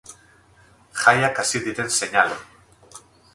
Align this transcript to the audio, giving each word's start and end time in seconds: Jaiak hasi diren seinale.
Jaiak 1.01 1.43
hasi 1.43 1.61
diren 1.67 1.93
seinale. 1.99 2.41